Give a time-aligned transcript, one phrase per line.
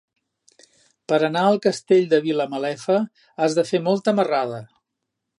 [1.11, 2.97] Per anar al Castell de Vilamalefa
[3.43, 4.63] has de fer molta marrada.